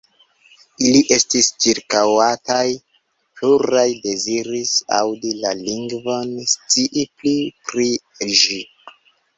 Ili 0.85 1.01
estis 1.15 1.49
ĉirkaŭataj, 1.65 2.63
pluraj 3.41 3.85
deziris 4.09 4.75
aŭdi 5.01 5.37
la 5.45 5.55
lingvon, 5.63 6.37
scii 6.57 7.07
pli 7.19 7.37
pri 7.71 7.89
ĝi. 8.45 8.61